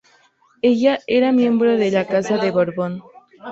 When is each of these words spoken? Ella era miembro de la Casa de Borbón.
Ella 0.63 0.97
era 1.05 1.31
miembro 1.31 1.77
de 1.77 1.91
la 1.91 2.07
Casa 2.07 2.39
de 2.39 2.49
Borbón. 2.49 3.03